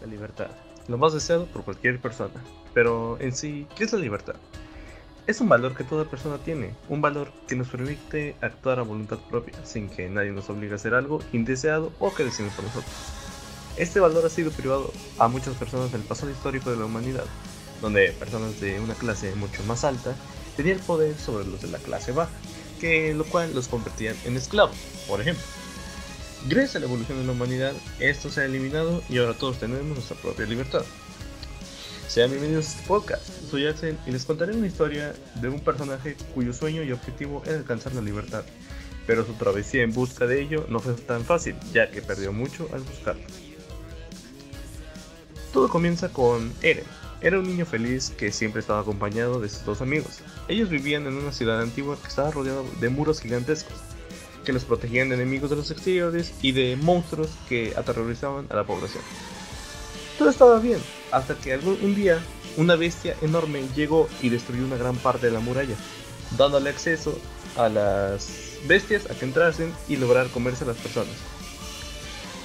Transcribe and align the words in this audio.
La 0.00 0.06
libertad, 0.06 0.48
lo 0.88 0.98
más 0.98 1.12
deseado 1.12 1.46
por 1.46 1.64
cualquier 1.64 2.00
persona. 2.00 2.34
Pero 2.74 3.18
en 3.20 3.34
sí, 3.34 3.66
¿qué 3.76 3.84
es 3.84 3.92
la 3.92 3.98
libertad? 3.98 4.36
Es 5.26 5.40
un 5.40 5.48
valor 5.48 5.76
que 5.76 5.84
toda 5.84 6.06
persona 6.06 6.38
tiene, 6.38 6.74
un 6.88 7.00
valor 7.00 7.30
que 7.46 7.54
nos 7.54 7.68
permite 7.68 8.34
actuar 8.40 8.78
a 8.78 8.82
voluntad 8.82 9.18
propia, 9.28 9.54
sin 9.64 9.88
que 9.88 10.08
nadie 10.08 10.32
nos 10.32 10.48
obligue 10.50 10.72
a 10.72 10.76
hacer 10.76 10.94
algo 10.94 11.20
indeseado 11.32 11.92
o 11.98 12.12
que 12.12 12.24
decimos 12.24 12.52
por 12.54 12.64
nosotros. 12.64 12.92
Este 13.76 14.00
valor 14.00 14.24
ha 14.26 14.30
sido 14.30 14.50
privado 14.50 14.92
a 15.18 15.28
muchas 15.28 15.54
personas 15.54 15.92
del 15.92 16.02
pasado 16.02 16.32
histórico 16.32 16.70
de 16.70 16.76
la 16.76 16.86
humanidad, 16.86 17.24
donde 17.80 18.12
personas 18.12 18.60
de 18.60 18.80
una 18.80 18.94
clase 18.94 19.34
mucho 19.36 19.62
más 19.64 19.84
alta 19.84 20.14
tenían 20.56 20.78
poder 20.80 21.16
sobre 21.16 21.46
los 21.46 21.62
de 21.62 21.68
la 21.68 21.78
clase 21.78 22.12
baja, 22.12 22.32
que 22.80 23.14
lo 23.14 23.24
cual 23.24 23.54
los 23.54 23.68
convertían 23.68 24.16
en 24.24 24.36
esclavos, 24.36 24.76
por 25.06 25.20
ejemplo. 25.20 25.44
Gracias 26.48 26.76
a 26.76 26.78
la 26.78 26.86
evolución 26.86 27.18
de 27.18 27.26
la 27.26 27.32
humanidad, 27.32 27.74
esto 27.98 28.30
se 28.30 28.40
ha 28.40 28.44
eliminado 28.46 29.02
y 29.10 29.18
ahora 29.18 29.34
todos 29.34 29.58
tenemos 29.58 29.84
nuestra 29.84 30.16
propia 30.16 30.46
libertad. 30.46 30.82
Sean 32.08 32.30
bienvenidos 32.30 32.66
a 32.66 32.70
este 32.70 32.88
podcast, 32.88 33.22
soy 33.50 33.66
Axel 33.66 33.98
y 34.06 34.10
les 34.10 34.24
contaré 34.24 34.54
una 34.54 34.66
historia 34.66 35.14
de 35.34 35.48
un 35.50 35.60
personaje 35.60 36.16
cuyo 36.34 36.54
sueño 36.54 36.82
y 36.82 36.92
objetivo 36.92 37.42
era 37.44 37.58
alcanzar 37.58 37.94
la 37.94 38.00
libertad, 38.00 38.42
pero 39.06 39.26
su 39.26 39.34
travesía 39.34 39.82
en 39.82 39.92
busca 39.92 40.26
de 40.26 40.40
ello 40.40 40.64
no 40.70 40.80
fue 40.80 40.94
tan 40.94 41.26
fácil, 41.26 41.56
ya 41.74 41.90
que 41.90 42.00
perdió 42.00 42.32
mucho 42.32 42.70
al 42.72 42.80
buscarlo. 42.80 43.22
Todo 45.52 45.68
comienza 45.68 46.08
con 46.08 46.54
Eren. 46.62 46.84
Era 47.20 47.38
un 47.38 47.46
niño 47.46 47.66
feliz 47.66 48.14
que 48.16 48.32
siempre 48.32 48.60
estaba 48.60 48.80
acompañado 48.80 49.40
de 49.40 49.50
sus 49.50 49.66
dos 49.66 49.82
amigos. 49.82 50.20
Ellos 50.48 50.70
vivían 50.70 51.06
en 51.06 51.14
una 51.14 51.32
ciudad 51.32 51.60
antigua 51.60 51.98
que 52.00 52.08
estaba 52.08 52.30
rodeada 52.30 52.62
de 52.80 52.88
muros 52.88 53.20
gigantescos, 53.20 53.74
que 54.44 54.52
los 54.52 54.64
protegían 54.64 55.08
de 55.08 55.16
enemigos 55.16 55.50
de 55.50 55.56
los 55.56 55.70
exteriores 55.70 56.32
y 56.42 56.52
de 56.52 56.76
monstruos 56.76 57.30
que 57.48 57.74
aterrorizaban 57.76 58.46
a 58.50 58.56
la 58.56 58.64
población. 58.64 59.02
Todo 60.18 60.30
estaba 60.30 60.58
bien, 60.58 60.80
hasta 61.12 61.34
que 61.34 61.52
algún 61.52 61.78
un 61.82 61.94
día 61.94 62.20
una 62.56 62.76
bestia 62.76 63.16
enorme 63.22 63.64
llegó 63.74 64.08
y 64.20 64.28
destruyó 64.28 64.64
una 64.64 64.76
gran 64.76 64.96
parte 64.96 65.26
de 65.26 65.32
la 65.32 65.40
muralla, 65.40 65.74
dándole 66.36 66.70
acceso 66.70 67.18
a 67.56 67.68
las 67.68 68.58
bestias 68.66 69.10
a 69.10 69.14
que 69.14 69.24
entrasen 69.24 69.72
y 69.88 69.96
lograr 69.96 70.28
comerse 70.28 70.64
a 70.64 70.68
las 70.68 70.76
personas. 70.76 71.14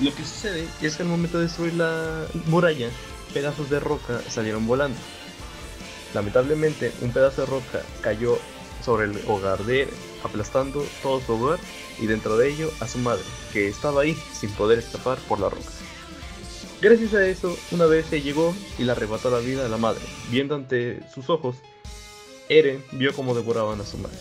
Lo 0.00 0.14
que 0.14 0.24
sucede 0.24 0.66
es 0.80 0.96
que 0.96 1.02
al 1.02 1.08
momento 1.08 1.38
de 1.38 1.44
destruir 1.44 1.74
la 1.74 2.26
muralla, 2.46 2.88
pedazos 3.32 3.70
de 3.70 3.80
roca 3.80 4.20
salieron 4.28 4.66
volando. 4.66 4.98
Lamentablemente, 6.14 6.92
un 7.00 7.12
pedazo 7.12 7.42
de 7.42 7.46
roca 7.46 7.82
cayó 8.00 8.38
sobre 8.82 9.06
el 9.06 9.20
hogar 9.28 9.64
de 9.64 9.82
Eren, 9.82 9.94
aplastando 10.24 10.84
todo 11.02 11.20
su 11.20 11.32
hogar 11.32 11.58
y 12.00 12.06
dentro 12.06 12.36
de 12.36 12.50
ello 12.50 12.70
a 12.80 12.88
su 12.88 12.98
madre, 12.98 13.24
que 13.52 13.68
estaba 13.68 14.02
ahí 14.02 14.16
sin 14.32 14.50
poder 14.52 14.78
escapar 14.78 15.18
por 15.28 15.40
la 15.40 15.48
roca. 15.48 15.70
Gracias 16.80 17.14
a 17.14 17.24
eso, 17.26 17.56
una 17.70 17.86
vez 17.86 18.06
se 18.06 18.22
llegó 18.22 18.52
y 18.76 18.82
le 18.82 18.90
arrebató 18.90 19.30
la 19.30 19.38
vida 19.38 19.64
a 19.64 19.68
la 19.68 19.76
madre. 19.76 20.02
Viendo 20.30 20.56
ante 20.56 21.00
sus 21.14 21.30
ojos, 21.30 21.56
Eren 22.48 22.82
vio 22.92 23.14
cómo 23.14 23.34
devoraban 23.34 23.80
a 23.80 23.86
su 23.86 23.98
madre. 23.98 24.18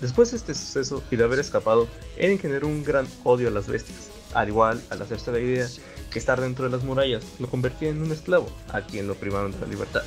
Después 0.00 0.32
de 0.32 0.38
este 0.38 0.54
suceso 0.54 1.02
y 1.10 1.16
de 1.16 1.24
haber 1.24 1.38
escapado, 1.38 1.86
Eren 2.16 2.40
generó 2.40 2.66
un 2.66 2.82
gran 2.82 3.06
odio 3.22 3.48
a 3.48 3.52
las 3.52 3.68
bestias. 3.68 4.10
Al 4.34 4.48
igual, 4.48 4.82
al 4.90 5.00
hacerse 5.00 5.30
la 5.30 5.38
idea 5.38 5.68
que 6.10 6.18
estar 6.18 6.40
dentro 6.40 6.64
de 6.64 6.72
las 6.72 6.82
murallas 6.82 7.24
lo 7.38 7.48
convertía 7.48 7.90
en 7.90 8.02
un 8.02 8.10
esclavo, 8.10 8.48
a 8.72 8.80
quien 8.82 9.06
lo 9.06 9.14
privaron 9.14 9.52
de 9.52 9.60
la 9.60 9.66
libertad. 9.66 10.02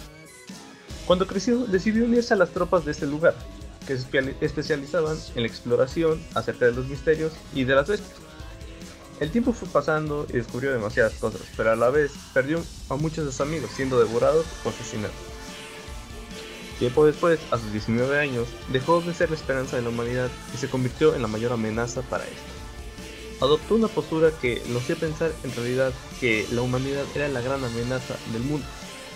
Cuando 1.07 1.25
creció, 1.25 1.65
decidió 1.65 2.03
unirse 2.03 2.33
a 2.33 2.37
las 2.37 2.49
tropas 2.49 2.83
de 2.83 2.91
este 2.91 3.07
lugar, 3.07 3.33
que 3.87 3.97
se 3.97 4.35
especializaban 4.41 5.17
en 5.35 5.41
la 5.41 5.47
exploración 5.47 6.21
acerca 6.35 6.65
de 6.65 6.73
los 6.73 6.85
misterios 6.87 7.31
y 7.55 7.63
de 7.63 7.75
las 7.75 7.87
bestias. 7.87 8.19
El 9.21 9.31
tiempo 9.31 9.53
fue 9.53 9.69
pasando 9.69 10.27
y 10.29 10.33
descubrió 10.33 10.73
demasiadas 10.73 11.13
cosas, 11.13 11.41
pero 11.55 11.71
a 11.71 11.77
la 11.77 11.89
vez 11.89 12.11
perdió 12.33 12.61
a 12.89 12.97
muchos 12.97 13.23
de 13.23 13.31
sus 13.31 13.39
amigos 13.39 13.71
siendo 13.73 13.97
devorados 13.97 14.45
o 14.65 14.69
asesinados. 14.69 15.15
Tiempo 16.77 17.05
después, 17.05 17.39
a 17.51 17.57
sus 17.57 17.71
19 17.71 18.19
años, 18.19 18.47
dejó 18.73 18.99
de 18.99 19.13
ser 19.13 19.29
la 19.29 19.37
esperanza 19.37 19.77
de 19.77 19.83
la 19.83 19.89
humanidad 19.89 20.29
y 20.53 20.57
se 20.57 20.69
convirtió 20.69 21.15
en 21.15 21.21
la 21.21 21.29
mayor 21.29 21.53
amenaza 21.53 22.01
para 22.01 22.25
esto. 22.25 22.35
Adoptó 23.39 23.75
una 23.75 23.87
postura 23.87 24.31
que 24.41 24.61
nos 24.67 24.83
hacía 24.83 24.97
pensar 24.97 25.31
en 25.43 25.55
realidad 25.55 25.93
que 26.19 26.45
la 26.51 26.61
humanidad 26.61 27.05
era 27.15 27.29
la 27.29 27.41
gran 27.41 27.63
amenaza 27.63 28.15
del 28.33 28.43
mundo, 28.43 28.67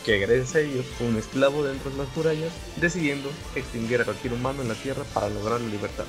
que 0.05 0.19
gracias 0.19 0.55
a 0.55 0.59
ellos 0.59 0.85
fue 0.97 1.07
un 1.07 1.17
esclavo 1.17 1.63
dentro 1.63 1.91
de 1.91 1.97
las 1.97 2.15
murallas, 2.15 2.51
decidiendo 2.77 3.29
extinguir 3.55 4.01
a 4.01 4.05
cualquier 4.05 4.33
humano 4.33 4.61
en 4.61 4.67
la 4.67 4.75
Tierra 4.75 5.03
para 5.13 5.29
lograr 5.29 5.61
la 5.61 5.67
libertad. 5.67 6.05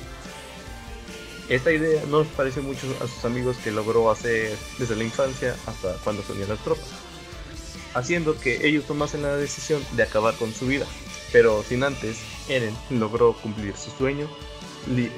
Esta 1.49 1.71
idea 1.71 2.03
no 2.07 2.21
les 2.23 2.31
pareció 2.31 2.63
mucho 2.63 2.87
a 3.03 3.07
sus 3.07 3.25
amigos 3.25 3.57
que 3.57 3.71
logró 3.71 4.09
hacer 4.09 4.57
desde 4.79 4.95
la 4.95 5.03
infancia 5.03 5.55
hasta 5.65 5.93
cuando 6.03 6.23
se 6.23 6.31
unió 6.31 6.45
a 6.45 6.49
las 6.49 6.63
tropas, 6.63 6.87
haciendo 7.93 8.39
que 8.39 8.65
ellos 8.65 8.85
tomasen 8.85 9.23
la 9.23 9.35
decisión 9.35 9.83
de 9.91 10.03
acabar 10.03 10.35
con 10.35 10.53
su 10.53 10.67
vida, 10.67 10.85
pero 11.31 11.63
sin 11.63 11.83
antes, 11.83 12.17
Eren 12.47 12.75
logró 12.89 13.33
cumplir 13.33 13.75
su 13.75 13.91
sueño, 13.91 14.29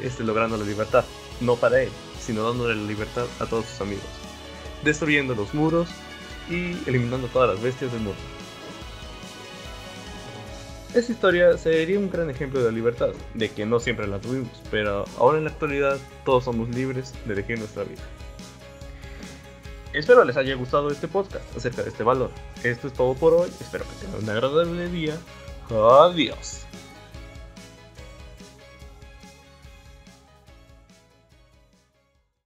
este, 0.04 0.24
logrando 0.24 0.58
la 0.58 0.66
libertad, 0.66 1.06
no 1.42 1.56
para 1.56 1.82
él, 1.82 1.90
sino 2.20 2.44
dándole 2.44 2.76
la 2.76 2.88
libertad 2.88 3.26
a 3.40 3.46
todos 3.46 3.66
sus 3.66 3.82
amigos, 3.82 4.06
destruyendo 4.84 5.36
los 5.36 5.54
muros 5.54 5.90
y 6.50 6.78
eliminando 6.88 7.28
todas 7.28 7.54
las 7.54 7.62
bestias 7.62 7.92
del 7.92 8.02
mundo. 8.02 8.20
Esta 10.96 11.12
historia 11.12 11.58
sería 11.58 12.00
un 12.00 12.10
gran 12.10 12.30
ejemplo 12.30 12.60
de 12.62 12.68
la 12.68 12.72
libertad, 12.72 13.10
de 13.34 13.52
que 13.52 13.66
no 13.66 13.82
siempre 13.82 14.08
la 14.08 14.22
tuvimos, 14.22 14.64
pero 14.72 15.04
ahora 15.18 15.40
en 15.40 15.44
la 15.44 15.50
actualidad 15.50 15.98
todos 16.24 16.46
somos 16.46 16.70
libres 16.70 17.14
de 17.26 17.34
elegir 17.34 17.60
nuestra 17.60 17.84
vida. 17.84 18.02
Espero 19.92 20.24
les 20.24 20.38
haya 20.38 20.56
gustado 20.56 20.90
este 20.90 21.10
podcast 21.10 21.44
acerca 21.58 21.84
de 21.84 21.90
este 21.90 22.04
valor. 22.04 22.32
Esto 22.64 22.88
es 22.88 22.94
todo 22.94 23.14
por 23.14 23.34
hoy, 23.34 23.50
espero 23.60 23.84
que 23.84 24.06
tengan 24.06 24.24
un 24.24 24.30
agradable 24.30 24.88
día 24.88 25.18
Adiós. 25.70 26.65